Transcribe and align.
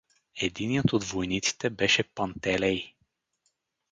Единият 0.41 0.93
от 0.93 1.03
войниците 1.03 1.69
беше 1.69 2.03
Пантелей. 2.03 2.93